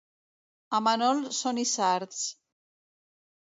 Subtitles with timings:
[0.77, 2.25] A Manol són isards.